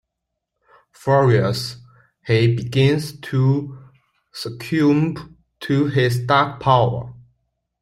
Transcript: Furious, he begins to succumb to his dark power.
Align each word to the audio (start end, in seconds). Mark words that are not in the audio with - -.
Furious, 0.93 1.77
he 2.25 2.55
begins 2.55 3.19
to 3.19 3.77
succumb 4.33 5.37
to 5.59 5.85
his 5.89 6.21
dark 6.25 6.59
power. 6.59 7.13